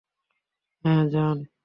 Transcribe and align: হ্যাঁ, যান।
হ্যাঁ, 0.85 1.03
যান। 1.09 1.37